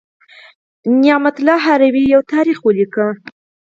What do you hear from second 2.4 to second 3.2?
ولیکه.